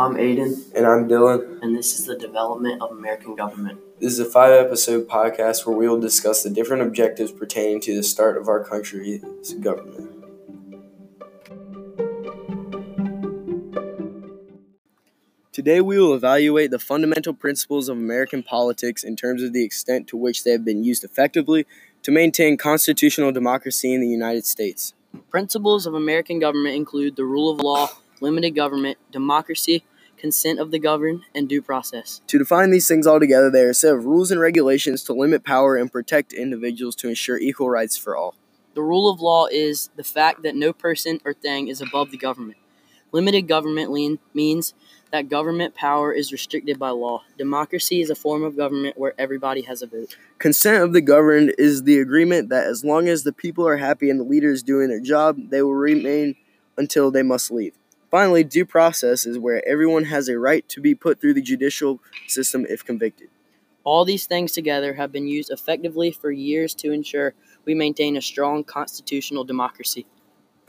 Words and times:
I'm 0.00 0.14
Ayden, 0.14 0.54
And 0.74 0.86
I'm 0.86 1.08
Dylan. 1.10 1.60
and 1.60 1.76
this 1.76 1.98
is 1.98 2.06
the 2.06 2.16
development 2.16 2.80
of 2.80 2.90
American 2.90 3.36
government. 3.36 3.78
This 4.00 4.14
is 4.14 4.18
a 4.18 4.24
five 4.24 4.52
episode 4.52 5.06
podcast 5.06 5.66
where 5.66 5.76
we 5.76 5.86
will 5.86 6.00
discuss 6.00 6.42
the 6.42 6.48
different 6.48 6.82
objectives 6.82 7.30
pertaining 7.30 7.82
to 7.82 7.94
the 7.94 8.02
start 8.02 8.38
of 8.38 8.48
our 8.48 8.64
country's 8.64 9.22
government. 9.60 10.10
Today, 15.52 15.82
we 15.82 15.98
will 15.98 16.14
evaluate 16.14 16.70
the 16.70 16.78
fundamental 16.78 17.34
principles 17.34 17.90
of 17.90 17.98
American 17.98 18.42
politics 18.42 19.04
in 19.04 19.16
terms 19.16 19.42
of 19.42 19.52
the 19.52 19.62
extent 19.62 20.06
to 20.06 20.16
which 20.16 20.44
they 20.44 20.52
have 20.52 20.64
been 20.64 20.82
used 20.82 21.04
effectively 21.04 21.66
to 22.04 22.10
maintain 22.10 22.56
constitutional 22.56 23.32
democracy 23.32 23.92
in 23.92 24.00
the 24.00 24.08
United 24.08 24.46
States. 24.46 24.94
Principles 25.28 25.84
of 25.84 25.92
American 25.92 26.38
government 26.38 26.74
include 26.74 27.16
the 27.16 27.24
rule 27.26 27.50
of 27.50 27.60
law, 27.60 27.90
limited 28.22 28.52
government, 28.52 28.96
democracy, 29.10 29.84
consent 30.20 30.60
of 30.60 30.70
the 30.70 30.78
governed, 30.78 31.22
and 31.34 31.48
due 31.48 31.62
process. 31.62 32.20
To 32.26 32.38
define 32.38 32.70
these 32.70 32.86
things 32.86 33.06
altogether, 33.06 33.50
they 33.50 33.64
are 33.64 33.70
a 33.70 33.74
set 33.74 33.94
of 33.94 34.04
rules 34.04 34.30
and 34.30 34.40
regulations 34.40 35.02
to 35.04 35.14
limit 35.14 35.44
power 35.44 35.76
and 35.76 35.90
protect 35.90 36.32
individuals 36.32 36.94
to 36.96 37.08
ensure 37.08 37.38
equal 37.38 37.70
rights 37.70 37.96
for 37.96 38.16
all. 38.16 38.34
The 38.74 38.82
rule 38.82 39.10
of 39.10 39.20
law 39.20 39.46
is 39.46 39.90
the 39.96 40.04
fact 40.04 40.42
that 40.42 40.54
no 40.54 40.72
person 40.72 41.20
or 41.24 41.32
thing 41.32 41.68
is 41.68 41.80
above 41.80 42.10
the 42.10 42.18
government. 42.18 42.58
Limited 43.12 43.48
government 43.48 43.90
lean, 43.90 44.18
means 44.34 44.74
that 45.10 45.28
government 45.28 45.74
power 45.74 46.12
is 46.12 46.30
restricted 46.30 46.78
by 46.78 46.90
law. 46.90 47.24
Democracy 47.36 48.00
is 48.00 48.10
a 48.10 48.14
form 48.14 48.44
of 48.44 48.56
government 48.56 48.96
where 48.96 49.14
everybody 49.18 49.62
has 49.62 49.82
a 49.82 49.86
vote. 49.86 50.16
Consent 50.38 50.84
of 50.84 50.92
the 50.92 51.00
governed 51.00 51.52
is 51.58 51.82
the 51.82 51.98
agreement 51.98 52.48
that 52.50 52.66
as 52.66 52.84
long 52.84 53.08
as 53.08 53.24
the 53.24 53.32
people 53.32 53.66
are 53.66 53.78
happy 53.78 54.08
and 54.08 54.20
the 54.20 54.24
leader 54.24 54.52
is 54.52 54.62
doing 54.62 54.88
their 54.88 55.00
job, 55.00 55.50
they 55.50 55.62
will 55.62 55.74
remain 55.74 56.36
until 56.76 57.10
they 57.10 57.24
must 57.24 57.50
leave. 57.50 57.74
Finally, 58.10 58.42
due 58.42 58.66
process 58.66 59.24
is 59.24 59.38
where 59.38 59.66
everyone 59.68 60.04
has 60.04 60.28
a 60.28 60.38
right 60.38 60.68
to 60.68 60.80
be 60.80 60.94
put 60.94 61.20
through 61.20 61.34
the 61.34 61.42
judicial 61.42 62.00
system 62.26 62.66
if 62.68 62.84
convicted. 62.84 63.28
All 63.84 64.04
these 64.04 64.26
things 64.26 64.52
together 64.52 64.94
have 64.94 65.12
been 65.12 65.28
used 65.28 65.50
effectively 65.50 66.10
for 66.10 66.32
years 66.32 66.74
to 66.76 66.90
ensure 66.90 67.34
we 67.64 67.74
maintain 67.74 68.16
a 68.16 68.22
strong 68.22 68.64
constitutional 68.64 69.44
democracy. 69.44 70.06